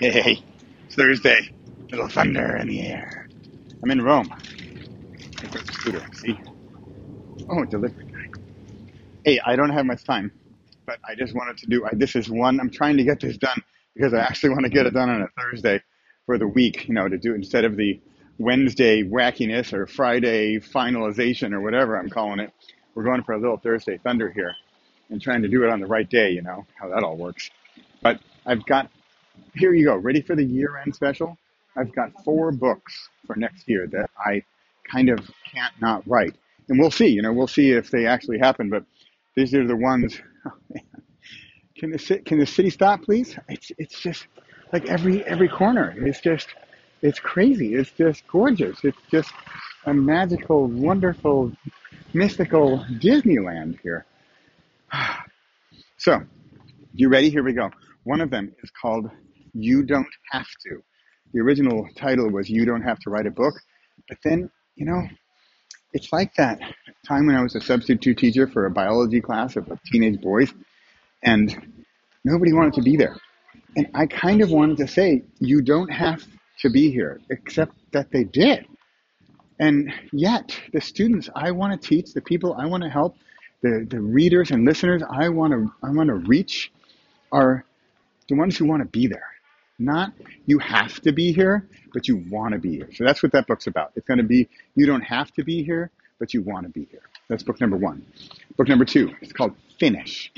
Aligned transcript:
Hey, 0.00 0.44
it's 0.86 0.94
Thursday. 0.94 1.50
Little 1.90 2.06
thunder 2.08 2.56
in 2.58 2.68
the 2.68 2.82
air. 2.82 3.26
I'm 3.82 3.90
in 3.90 4.00
Rome. 4.00 4.32
I've 5.38 5.50
got 5.50 5.66
the 5.66 5.72
scooter. 5.72 6.06
See? 6.14 6.38
Oh, 7.48 7.64
delivery. 7.64 8.06
Hey, 9.24 9.40
I 9.44 9.56
don't 9.56 9.70
have 9.70 9.86
much 9.86 10.04
time, 10.04 10.32
but 10.86 11.00
I 11.08 11.16
just 11.16 11.34
wanted 11.34 11.58
to 11.58 11.66
do. 11.66 11.84
I, 11.84 11.90
this 11.94 12.14
is 12.14 12.30
one. 12.30 12.60
I'm 12.60 12.70
trying 12.70 12.96
to 12.98 13.04
get 13.04 13.20
this 13.20 13.36
done 13.38 13.60
because 13.96 14.14
I 14.14 14.18
actually 14.20 14.50
want 14.50 14.64
to 14.64 14.70
get 14.70 14.86
it 14.86 14.94
done 14.94 15.10
on 15.10 15.22
a 15.22 15.28
Thursday 15.40 15.82
for 16.26 16.38
the 16.38 16.46
week. 16.46 16.86
You 16.86 16.94
know, 16.94 17.08
to 17.08 17.18
do 17.18 17.34
instead 17.34 17.64
of 17.64 17.76
the 17.76 18.00
Wednesday 18.38 19.02
wackiness 19.02 19.72
or 19.72 19.88
Friday 19.88 20.60
finalization 20.60 21.54
or 21.54 21.60
whatever 21.60 21.96
I'm 21.98 22.08
calling 22.10 22.40
it. 22.40 22.52
We're 22.94 23.04
going 23.04 23.24
for 23.24 23.32
a 23.32 23.40
little 23.40 23.56
Thursday 23.58 23.98
thunder 23.98 24.30
here 24.30 24.54
and 25.10 25.20
trying 25.20 25.42
to 25.42 25.48
do 25.48 25.64
it 25.64 25.70
on 25.70 25.80
the 25.80 25.86
right 25.86 26.08
day. 26.08 26.30
You 26.30 26.42
know 26.42 26.66
how 26.80 26.88
that 26.90 27.02
all 27.02 27.16
works. 27.16 27.50
But 28.00 28.20
I've 28.46 28.64
got 28.64 28.90
here 29.58 29.74
you 29.74 29.84
go. 29.84 29.96
Ready 29.96 30.22
for 30.22 30.36
the 30.36 30.44
year 30.44 30.76
end 30.78 30.94
special? 30.94 31.36
I've 31.76 31.94
got 31.94 32.24
four 32.24 32.52
books 32.52 33.08
for 33.26 33.36
next 33.36 33.68
year 33.68 33.86
that 33.88 34.10
I 34.18 34.42
kind 34.90 35.10
of 35.10 35.18
can't 35.52 35.74
not 35.80 36.06
write. 36.06 36.34
And 36.68 36.78
we'll 36.78 36.90
see, 36.90 37.08
you 37.08 37.22
know, 37.22 37.32
we'll 37.32 37.46
see 37.46 37.72
if 37.72 37.90
they 37.90 38.06
actually 38.06 38.38
happen. 38.38 38.70
But 38.70 38.84
these 39.34 39.54
are 39.54 39.66
the 39.66 39.76
ones. 39.76 40.20
Oh. 40.46 40.52
Can 41.76 41.90
the 41.90 42.22
can 42.24 42.38
the 42.38 42.46
city 42.46 42.70
stop, 42.70 43.02
please? 43.02 43.36
It's 43.48 43.70
it's 43.76 44.00
just 44.00 44.26
like 44.72 44.86
every 44.86 45.24
every 45.24 45.48
corner. 45.48 45.94
It's 45.98 46.20
just 46.20 46.48
it's 47.02 47.18
crazy. 47.18 47.74
It's 47.74 47.90
just 47.90 48.26
gorgeous. 48.28 48.78
It's 48.84 48.98
just 49.10 49.32
a 49.84 49.92
magical, 49.92 50.66
wonderful, 50.66 51.52
mystical 52.14 52.84
Disneyland 53.00 53.80
here. 53.80 54.06
So, 56.00 56.22
you 56.94 57.08
ready? 57.08 57.28
Here 57.28 57.42
we 57.42 57.52
go. 57.52 57.72
One 58.04 58.20
of 58.20 58.30
them 58.30 58.54
is 58.62 58.70
called 58.70 59.10
You 59.58 59.82
Don't 59.82 60.06
Have 60.32 60.46
to. 60.66 60.82
The 61.32 61.40
original 61.40 61.88
title 61.96 62.30
was 62.30 62.48
You 62.48 62.64
Don't 62.64 62.82
Have 62.82 62.98
to 63.00 63.10
Write 63.10 63.26
a 63.26 63.30
Book. 63.30 63.54
But 64.08 64.18
then, 64.24 64.50
you 64.76 64.86
know, 64.86 65.02
it's 65.92 66.12
like 66.12 66.34
that 66.34 66.60
time 67.06 67.26
when 67.26 67.36
I 67.36 67.42
was 67.42 67.54
a 67.54 67.60
substitute 67.60 68.18
teacher 68.18 68.46
for 68.46 68.66
a 68.66 68.70
biology 68.70 69.20
class 69.20 69.56
of 69.56 69.68
teenage 69.90 70.20
boys, 70.20 70.52
and 71.22 71.84
nobody 72.24 72.52
wanted 72.52 72.74
to 72.74 72.82
be 72.82 72.96
there. 72.96 73.16
And 73.76 73.88
I 73.94 74.06
kind 74.06 74.42
of 74.42 74.50
wanted 74.50 74.78
to 74.78 74.88
say, 74.88 75.24
You 75.38 75.62
don't 75.62 75.90
have 75.90 76.24
to 76.60 76.70
be 76.70 76.90
here, 76.90 77.20
except 77.30 77.74
that 77.92 78.10
they 78.10 78.24
did. 78.24 78.66
And 79.58 79.92
yet, 80.12 80.58
the 80.72 80.80
students 80.80 81.28
I 81.34 81.50
want 81.50 81.80
to 81.80 81.88
teach, 81.88 82.12
the 82.12 82.20
people 82.20 82.54
I 82.54 82.66
want 82.66 82.84
to 82.84 82.88
help, 82.88 83.16
the, 83.62 83.86
the 83.88 84.00
readers 84.00 84.50
and 84.50 84.64
listeners 84.64 85.02
I 85.08 85.28
want 85.30 85.52
to 85.52 85.72
I 85.82 85.90
want 85.90 86.08
to 86.08 86.14
reach 86.14 86.70
are 87.32 87.64
the 88.28 88.36
ones 88.36 88.56
who 88.56 88.66
want 88.66 88.82
to 88.82 88.88
be 88.88 89.06
there. 89.08 89.26
Not 89.78 90.12
you 90.46 90.58
have 90.58 91.00
to 91.02 91.12
be 91.12 91.32
here, 91.32 91.68
but 91.92 92.08
you 92.08 92.24
want 92.30 92.52
to 92.52 92.58
be 92.58 92.76
here. 92.76 92.88
So 92.94 93.04
that's 93.04 93.22
what 93.22 93.32
that 93.32 93.46
book's 93.46 93.66
about. 93.66 93.92
It's 93.94 94.06
going 94.06 94.18
to 94.18 94.24
be 94.24 94.48
you 94.74 94.86
don't 94.86 95.02
have 95.02 95.32
to 95.34 95.44
be 95.44 95.62
here, 95.62 95.90
but 96.18 96.34
you 96.34 96.42
want 96.42 96.66
to 96.66 96.70
be 96.70 96.86
here. 96.90 97.02
That's 97.28 97.42
book 97.42 97.60
number 97.60 97.76
one. 97.76 98.04
Book 98.56 98.68
number 98.68 98.84
two, 98.84 99.14
it's 99.20 99.32
called 99.32 99.54
Finish. 99.78 100.32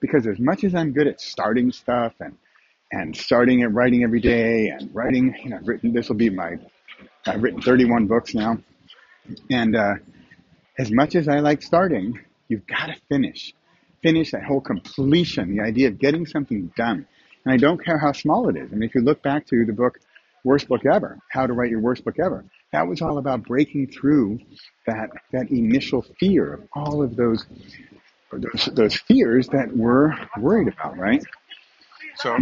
Because 0.00 0.26
as 0.26 0.40
much 0.40 0.64
as 0.64 0.74
I'm 0.74 0.92
good 0.92 1.06
at 1.06 1.20
starting 1.20 1.70
stuff 1.70 2.14
and 2.20 2.36
and 2.90 3.16
starting 3.16 3.62
at 3.62 3.72
writing 3.72 4.02
every 4.02 4.20
day 4.20 4.68
and 4.68 4.94
writing, 4.94 5.34
you 5.42 5.50
know, 5.50 5.56
I've 5.56 5.68
written 5.68 5.92
this 5.92 6.08
will 6.08 6.16
be 6.16 6.28
my 6.30 6.58
I've 7.24 7.42
written 7.42 7.62
31 7.62 8.08
books 8.08 8.34
now, 8.34 8.58
and 9.48 9.76
uh, 9.76 9.94
as 10.78 10.90
much 10.90 11.14
as 11.14 11.28
I 11.28 11.38
like 11.38 11.62
starting, 11.62 12.18
you've 12.48 12.66
got 12.66 12.86
to 12.86 12.96
finish. 13.08 13.54
Finish 14.02 14.32
that 14.32 14.42
whole 14.42 14.60
completion, 14.60 15.56
the 15.56 15.62
idea 15.62 15.88
of 15.88 15.98
getting 15.98 16.26
something 16.26 16.72
done. 16.76 17.06
And 17.44 17.52
I 17.52 17.56
don't 17.56 17.82
care 17.82 17.98
how 17.98 18.12
small 18.12 18.48
it 18.48 18.56
is. 18.56 18.70
I 18.72 18.76
mean, 18.76 18.88
if 18.88 18.94
you 18.94 19.00
look 19.00 19.22
back 19.22 19.46
to 19.48 19.64
the 19.64 19.72
book, 19.72 19.98
Worst 20.44 20.68
Book 20.68 20.84
Ever, 20.86 21.18
How 21.30 21.46
to 21.46 21.52
Write 21.52 21.70
Your 21.70 21.80
Worst 21.80 22.04
Book 22.04 22.18
Ever, 22.18 22.44
that 22.72 22.86
was 22.86 23.00
all 23.02 23.18
about 23.18 23.44
breaking 23.44 23.88
through 23.88 24.40
that, 24.86 25.10
that 25.32 25.50
initial 25.50 26.04
fear 26.18 26.54
of 26.54 26.68
all 26.74 27.02
of 27.02 27.16
those, 27.16 27.46
those, 28.32 28.68
those 28.72 28.96
fears 28.96 29.48
that 29.48 29.76
we're 29.76 30.14
worried 30.38 30.68
about, 30.68 30.96
right? 30.96 31.22
So 32.16 32.36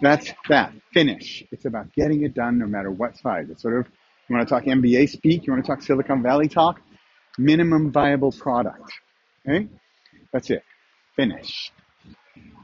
that's 0.00 0.32
that. 0.48 0.72
Finish. 0.92 1.44
It's 1.50 1.64
about 1.64 1.92
getting 1.94 2.22
it 2.24 2.34
done 2.34 2.58
no 2.58 2.66
matter 2.66 2.90
what 2.90 3.16
size. 3.18 3.48
It's 3.50 3.62
sort 3.62 3.78
of, 3.78 3.86
you 4.28 4.36
want 4.36 4.48
to 4.48 4.54
talk 4.54 4.64
MBA 4.64 5.10
speak, 5.10 5.46
you 5.46 5.52
want 5.52 5.64
to 5.64 5.70
talk 5.70 5.82
Silicon 5.82 6.22
Valley 6.22 6.48
talk, 6.48 6.80
minimum 7.38 7.92
viable 7.92 8.32
product. 8.32 8.90
Okay? 9.46 9.68
That's 10.32 10.50
it. 10.50 10.62
Finish. 11.16 11.72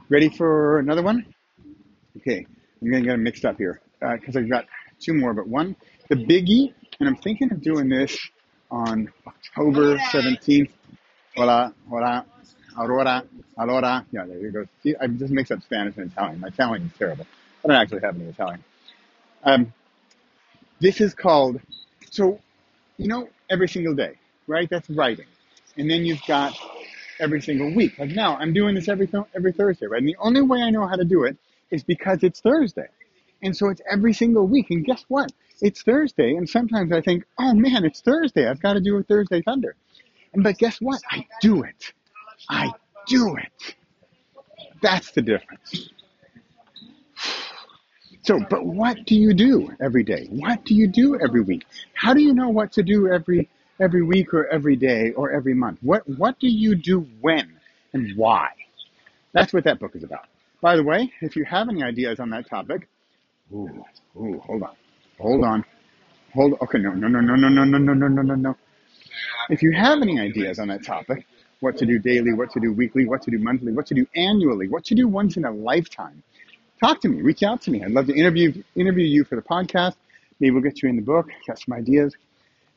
Ready 0.09 0.29
for 0.29 0.79
another 0.79 1.01
one? 1.01 1.25
Okay, 2.25 2.45
I'm 2.81 2.89
gonna 2.89 3.03
get 3.03 3.11
them 3.11 3.23
mixed 3.23 3.43
up 3.43 3.57
here 3.57 3.81
because 3.99 4.37
I've 4.37 4.49
got 4.49 4.65
two 4.97 5.13
more, 5.13 5.33
but 5.33 5.45
one, 5.45 5.75
the 6.07 6.15
biggie, 6.15 6.73
and 7.01 7.09
I'm 7.09 7.17
thinking 7.17 7.51
of 7.51 7.61
doing 7.61 7.89
this 7.89 8.17
on 8.71 9.11
October 9.27 9.97
17th. 9.97 10.71
Hola, 11.35 11.73
hola, 11.89 12.25
aurora, 12.79 13.25
allora. 13.57 14.05
Yeah, 14.13 14.23
there 14.25 14.37
you 14.39 14.51
go. 14.51 14.65
See, 14.83 14.95
I 15.01 15.07
just 15.07 15.33
mix 15.33 15.51
up 15.51 15.61
Spanish 15.63 15.97
and 15.97 16.09
Italian. 16.09 16.39
My 16.39 16.47
Italian 16.47 16.85
is 16.85 16.97
terrible. 16.97 17.27
I 17.65 17.67
don't 17.67 17.75
actually 17.75 18.01
have 18.01 18.15
any 18.15 18.29
Italian. 18.29 18.63
Um, 19.43 19.73
this 20.79 21.01
is 21.01 21.13
called, 21.13 21.59
so, 22.09 22.39
you 22.97 23.09
know, 23.09 23.27
every 23.49 23.67
single 23.67 23.95
day, 23.95 24.13
right? 24.47 24.69
That's 24.69 24.89
writing. 24.89 25.27
And 25.77 25.91
then 25.91 26.05
you've 26.05 26.25
got 26.25 26.53
every 27.19 27.41
single 27.41 27.75
week. 27.75 27.99
Like 27.99 28.11
now, 28.11 28.37
I'm 28.37 28.53
doing 28.53 28.75
this 28.75 28.87
every, 28.87 29.07
th- 29.07 29.25
every 29.35 29.51
Thursday, 29.51 29.87
right? 29.87 29.99
And 29.99 30.07
the 30.07 30.15
only 30.19 30.41
way 30.41 30.61
I 30.61 30.69
know 30.69 30.87
how 30.87 30.95
to 30.95 31.03
do 31.03 31.25
it 31.25 31.35
is 31.73 31.83
because 31.83 32.23
it's 32.23 32.39
Thursday. 32.39 32.87
And 33.41 33.55
so 33.55 33.69
it's 33.69 33.81
every 33.91 34.13
single 34.13 34.47
week. 34.47 34.67
And 34.69 34.85
guess 34.85 35.03
what? 35.09 35.31
It's 35.59 35.81
Thursday. 35.81 36.35
And 36.35 36.47
sometimes 36.47 36.93
I 36.93 37.01
think, 37.01 37.25
oh 37.39 37.53
man, 37.53 37.83
it's 37.83 37.99
Thursday. 37.99 38.47
I've 38.47 38.61
got 38.61 38.73
to 38.73 38.81
do 38.81 38.95
a 38.97 39.03
Thursday 39.03 39.41
Thunder. 39.41 39.75
And 40.33 40.43
but 40.43 40.57
guess 40.57 40.77
what? 40.79 41.01
I 41.11 41.25
do 41.41 41.63
it. 41.63 41.93
I 42.49 42.71
do 43.07 43.35
it. 43.35 43.75
That's 44.81 45.11
the 45.11 45.21
difference. 45.21 45.89
So, 48.21 48.39
but 48.49 48.65
what 48.65 49.05
do 49.05 49.15
you 49.15 49.33
do 49.33 49.71
every 49.81 50.03
day? 50.03 50.27
What 50.29 50.63
do 50.63 50.75
you 50.75 50.87
do 50.87 51.19
every 51.19 51.41
week? 51.41 51.65
How 51.93 52.13
do 52.13 52.21
you 52.21 52.33
know 52.33 52.49
what 52.49 52.71
to 52.73 52.83
do 52.83 53.11
every 53.11 53.49
every 53.81 54.03
week 54.03 54.33
or 54.33 54.47
every 54.47 54.75
day 54.77 55.11
or 55.11 55.31
every 55.31 55.53
month? 55.53 55.79
What 55.81 56.07
what 56.07 56.39
do 56.39 56.47
you 56.47 56.75
do 56.75 57.01
when 57.19 57.57
and 57.93 58.15
why? 58.15 58.49
That's 59.33 59.51
what 59.51 59.65
that 59.65 59.79
book 59.79 59.95
is 59.95 60.03
about. 60.03 60.27
By 60.63 60.77
the 60.77 60.83
way, 60.83 61.11
if 61.19 61.35
you 61.35 61.43
have 61.43 61.67
any 61.67 61.83
ideas 61.83 62.21
on 62.21 62.29
that 62.29 62.49
topic, 62.49 62.87
ooh, 63.53 63.83
ooh, 64.15 64.39
hold 64.39 64.63
on, 64.63 64.75
hold 65.19 65.43
on, 65.43 65.65
hold. 66.33 66.53
Okay, 66.61 66.77
no, 66.77 66.91
no, 66.91 67.09
no, 67.09 67.19
no, 67.19 67.35
no, 67.35 67.49
no, 67.49 67.65
no, 67.65 67.77
no, 67.79 67.93
no, 67.93 68.07
no, 68.07 68.21
no, 68.21 68.35
no. 68.35 68.55
If 69.49 69.61
you 69.61 69.73
have 69.73 70.01
any 70.01 70.21
ideas 70.21 70.59
on 70.59 70.69
that 70.69 70.85
topic, 70.85 71.27
what 71.59 71.75
to 71.79 71.85
do 71.85 71.99
daily, 71.99 72.31
what 72.31 72.49
to 72.51 72.61
do 72.61 72.71
weekly, 72.71 73.05
what 73.05 73.21
to 73.23 73.31
do 73.31 73.39
monthly, 73.39 73.73
what 73.73 73.87
to 73.87 73.93
do 73.93 74.07
annually, 74.15 74.69
what 74.69 74.85
to 74.85 74.95
do 74.95 75.05
once 75.05 75.35
in 75.35 75.43
a 75.43 75.51
lifetime, 75.51 76.23
talk 76.79 77.01
to 77.01 77.09
me, 77.09 77.21
reach 77.21 77.43
out 77.43 77.61
to 77.63 77.69
me. 77.69 77.83
I'd 77.83 77.91
love 77.91 78.07
to 78.07 78.15
interview 78.15 78.63
interview 78.77 79.03
you 79.05 79.25
for 79.25 79.35
the 79.35 79.41
podcast. 79.41 79.95
Maybe 80.39 80.51
we'll 80.51 80.63
get 80.63 80.81
you 80.81 80.87
in 80.87 80.95
the 80.95 81.01
book, 81.01 81.27
got 81.45 81.59
some 81.59 81.73
ideas. 81.73 82.15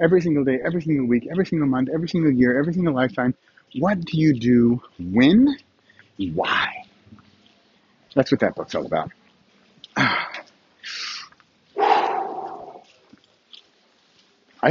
Every 0.00 0.20
single 0.22 0.42
day, 0.42 0.58
every 0.66 0.82
single 0.82 1.06
week, 1.06 1.28
every 1.30 1.46
single 1.46 1.68
month, 1.68 1.90
every 1.94 2.08
single 2.08 2.32
year, 2.32 2.58
every 2.58 2.72
single 2.72 2.94
lifetime. 2.94 3.32
What 3.78 4.00
do 4.00 4.18
you 4.18 4.34
do 4.34 4.82
when? 4.98 5.56
Why? 6.34 6.85
That's 8.16 8.32
what 8.32 8.40
that 8.40 8.56
book's 8.56 8.74
all 8.74 8.86
about. 8.86 9.12
I 9.96 10.26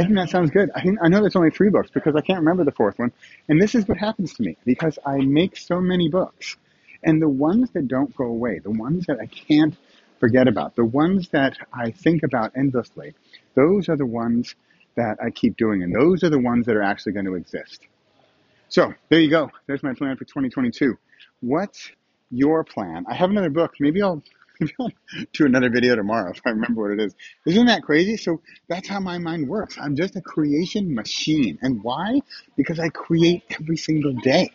think 0.02 0.16
that 0.16 0.30
sounds 0.30 0.50
good. 0.50 0.70
I, 0.74 0.82
think, 0.82 0.98
I 1.00 1.08
know 1.08 1.20
there's 1.20 1.36
only 1.36 1.50
three 1.50 1.70
books 1.70 1.90
because 1.94 2.16
I 2.16 2.22
can't 2.22 2.40
remember 2.40 2.64
the 2.64 2.72
fourth 2.72 2.98
one. 2.98 3.12
And 3.48 3.62
this 3.62 3.76
is 3.76 3.86
what 3.86 3.98
happens 3.98 4.34
to 4.34 4.42
me 4.42 4.56
because 4.64 4.98
I 5.06 5.18
make 5.18 5.56
so 5.56 5.80
many 5.80 6.08
books. 6.08 6.56
And 7.04 7.22
the 7.22 7.28
ones 7.28 7.70
that 7.70 7.86
don't 7.86 8.12
go 8.16 8.24
away, 8.24 8.58
the 8.58 8.72
ones 8.72 9.06
that 9.06 9.20
I 9.20 9.26
can't 9.26 9.76
forget 10.18 10.48
about, 10.48 10.74
the 10.74 10.84
ones 10.84 11.28
that 11.28 11.56
I 11.72 11.92
think 11.92 12.24
about 12.24 12.50
endlessly, 12.56 13.14
those 13.54 13.88
are 13.88 13.96
the 13.96 14.06
ones 14.06 14.56
that 14.96 15.18
I 15.24 15.30
keep 15.30 15.56
doing. 15.56 15.84
And 15.84 15.94
those 15.94 16.24
are 16.24 16.30
the 16.30 16.40
ones 16.40 16.66
that 16.66 16.74
are 16.74 16.82
actually 16.82 17.12
going 17.12 17.26
to 17.26 17.36
exist. 17.36 17.78
So 18.68 18.92
there 19.08 19.20
you 19.20 19.30
go. 19.30 19.52
There's 19.68 19.84
my 19.84 19.94
plan 19.94 20.16
for 20.16 20.24
2022. 20.24 20.98
What's 21.40 21.92
your 22.30 22.64
plan? 22.64 23.04
I 23.08 23.14
have 23.14 23.30
another 23.30 23.50
book. 23.50 23.74
Maybe 23.80 24.02
I'll, 24.02 24.22
maybe 24.60 24.74
I'll 24.80 24.90
do 25.32 25.46
another 25.46 25.70
video 25.70 25.96
tomorrow 25.96 26.30
if 26.30 26.40
I 26.46 26.50
remember 26.50 26.82
what 26.82 26.90
it 26.92 27.00
is. 27.00 27.14
Isn't 27.46 27.66
that 27.66 27.82
crazy? 27.82 28.16
So 28.16 28.40
that's 28.68 28.88
how 28.88 29.00
my 29.00 29.18
mind 29.18 29.48
works. 29.48 29.76
I'm 29.80 29.96
just 29.96 30.16
a 30.16 30.20
creation 30.20 30.94
machine. 30.94 31.58
And 31.62 31.82
why? 31.82 32.20
Because 32.56 32.78
I 32.78 32.88
create 32.88 33.44
every 33.60 33.76
single 33.76 34.12
day. 34.14 34.50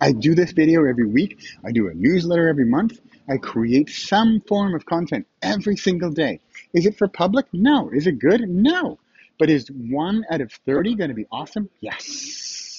I 0.00 0.12
do 0.12 0.34
this 0.34 0.50
video 0.50 0.84
every 0.84 1.06
week. 1.06 1.38
I 1.64 1.70
do 1.70 1.88
a 1.88 1.94
newsletter 1.94 2.48
every 2.48 2.64
month. 2.64 2.98
I 3.28 3.36
create 3.36 3.88
some 3.88 4.42
form 4.48 4.74
of 4.74 4.84
content 4.84 5.26
every 5.42 5.76
single 5.76 6.10
day. 6.10 6.40
Is 6.74 6.86
it 6.86 6.98
for 6.98 7.06
public? 7.06 7.46
No. 7.52 7.90
Is 7.90 8.06
it 8.06 8.18
good? 8.18 8.40
No. 8.48 8.98
But 9.38 9.48
is 9.48 9.68
one 9.68 10.24
out 10.30 10.40
of 10.40 10.52
30 10.66 10.96
going 10.96 11.08
to 11.08 11.14
be 11.14 11.26
awesome? 11.30 11.70
Yes. 11.80 12.71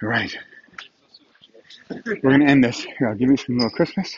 All 0.00 0.08
right. 0.08 0.32
we're 1.90 2.20
going 2.20 2.40
to 2.40 2.46
end 2.46 2.62
this. 2.62 2.84
Here, 2.84 3.08
I'll 3.08 3.16
give 3.16 3.30
you 3.30 3.36
some 3.36 3.56
little 3.56 3.70
Christmas. 3.70 4.16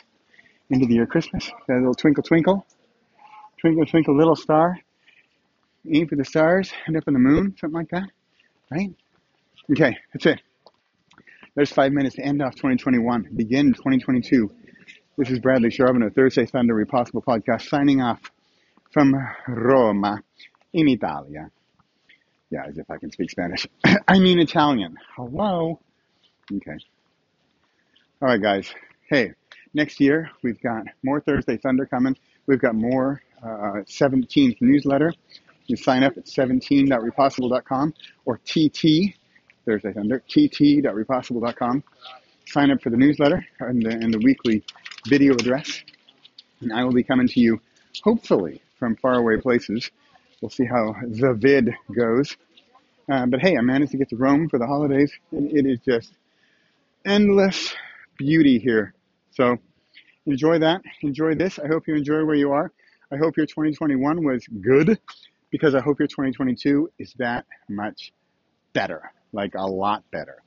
End 0.71 0.83
of 0.83 0.89
the 0.89 0.93
year 0.93 1.07
Christmas. 1.07 1.49
That 1.67 1.79
little 1.79 1.95
twinkle, 1.95 2.21
twinkle. 2.21 2.67
Twinkle, 3.59 3.87
twinkle, 3.87 4.15
little 4.15 4.35
star. 4.35 4.77
Aim 5.91 6.07
for 6.07 6.15
the 6.15 6.23
stars. 6.23 6.71
End 6.87 6.97
up 6.97 7.03
in 7.07 7.13
the 7.13 7.19
moon. 7.19 7.55
Something 7.59 7.75
like 7.75 7.89
that. 7.89 8.09
Right? 8.69 8.91
Okay, 9.71 9.97
that's 10.13 10.27
it. 10.27 10.41
There's 11.55 11.71
five 11.71 11.91
minutes 11.91 12.15
to 12.17 12.21
end 12.21 12.43
off 12.43 12.53
2021. 12.53 13.29
Begin 13.35 13.73
2022. 13.73 14.51
This 15.17 15.31
is 15.31 15.39
Bradley 15.39 15.71
Charbonneau, 15.71 16.11
Thursday 16.11 16.45
Thunder 16.45 16.75
Repossible 16.75 17.23
podcast, 17.23 17.67
signing 17.67 18.01
off 18.01 18.19
from 18.93 19.15
Roma 19.47 20.21
in 20.73 20.87
Italia. 20.87 21.49
Yeah, 22.51 22.65
as 22.67 22.77
if 22.77 22.91
I 22.91 22.97
can 22.97 23.11
speak 23.11 23.31
Spanish. 23.31 23.65
I 24.07 24.19
mean 24.19 24.39
Italian. 24.39 24.97
Hello. 25.15 25.79
Okay. 26.53 26.77
All 28.21 28.27
right, 28.27 28.41
guys. 28.41 28.71
Hey, 29.09 29.31
next 29.73 29.99
year 29.99 30.29
we've 30.43 30.61
got 30.61 30.85
more 31.01 31.21
Thursday 31.21 31.57
Thunder 31.57 31.85
coming. 31.85 32.15
We've 32.45 32.59
got 32.59 32.75
more 32.75 33.21
uh, 33.41 33.83
17th 33.87 34.57
newsletter. 34.61 35.13
You 35.67 35.77
sign 35.77 36.03
up 36.03 36.17
at 36.17 36.25
17.repossible.com 36.25 37.93
or 38.25 38.37
TT, 38.39 39.15
Thursday 39.65 39.93
Thunder, 39.93 40.21
tt.repossible.com. 40.27 41.83
Sign 42.47 42.71
up 42.71 42.81
for 42.81 42.89
the 42.89 42.97
newsletter 42.97 43.45
and 43.59 43.81
the, 43.81 43.91
and 43.91 44.13
the 44.13 44.19
weekly 44.19 44.63
video 45.07 45.33
address. 45.33 45.83
And 46.59 46.73
I 46.73 46.83
will 46.83 46.91
be 46.91 47.03
coming 47.03 47.27
to 47.29 47.39
you, 47.39 47.61
hopefully, 48.03 48.61
from 48.77 48.97
faraway 48.97 49.37
places. 49.39 49.89
We'll 50.41 50.49
see 50.49 50.65
how 50.65 50.95
the 51.07 51.33
vid 51.33 51.71
goes. 51.95 52.35
Uh, 53.11 53.25
but 53.27 53.39
hey, 53.39 53.57
I 53.57 53.61
managed 53.61 53.91
to 53.91 53.97
get 53.97 54.09
to 54.09 54.15
Rome 54.15 54.49
for 54.49 54.57
the 54.59 54.65
holidays. 54.65 55.11
and 55.31 55.49
it 55.51 55.65
is 55.65 55.79
just 55.85 56.13
endless 57.05 57.73
beauty 58.17 58.59
here. 58.59 58.93
So 59.31 59.57
enjoy 60.25 60.59
that. 60.59 60.81
Enjoy 61.01 61.35
this. 61.35 61.59
I 61.59 61.67
hope 61.67 61.87
you 61.87 61.95
enjoy 61.95 62.25
where 62.25 62.35
you 62.35 62.51
are. 62.51 62.71
I 63.11 63.17
hope 63.17 63.37
your 63.37 63.45
2021 63.45 64.23
was 64.23 64.47
good 64.47 64.99
because 65.51 65.75
I 65.75 65.81
hope 65.81 65.99
your 65.99 66.07
2022 66.07 66.91
is 66.97 67.13
that 67.17 67.45
much 67.67 68.13
better, 68.73 69.11
like 69.33 69.53
a 69.55 69.65
lot 69.65 70.03
better. 70.11 70.37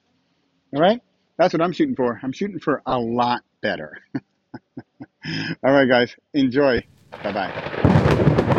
All 0.75 0.81
right? 0.81 1.01
That's 1.37 1.53
what 1.53 1.61
I'm 1.61 1.73
shooting 1.73 1.97
for. 1.97 2.19
I'm 2.23 2.33
shooting 2.33 2.59
for 2.61 2.83
a 2.87 2.99
lot 2.99 3.43
better. 3.61 3.99
All 4.15 5.73
right, 5.73 5.89
guys. 5.89 6.15
Enjoy. 6.33 6.85
Bye 7.23 7.33
bye. 7.33 8.51